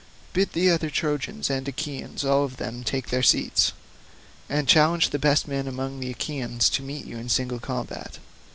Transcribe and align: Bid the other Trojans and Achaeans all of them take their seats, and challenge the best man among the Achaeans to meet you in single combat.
Bid 0.33 0.53
the 0.53 0.71
other 0.71 0.89
Trojans 0.89 1.47
and 1.51 1.67
Achaeans 1.67 2.25
all 2.25 2.43
of 2.43 2.57
them 2.57 2.83
take 2.83 3.09
their 3.11 3.21
seats, 3.21 3.71
and 4.49 4.67
challenge 4.67 5.11
the 5.11 5.19
best 5.19 5.47
man 5.47 5.67
among 5.67 5.99
the 5.99 6.09
Achaeans 6.09 6.69
to 6.71 6.81
meet 6.81 7.05
you 7.05 7.17
in 7.19 7.29
single 7.29 7.59
combat. 7.59 8.17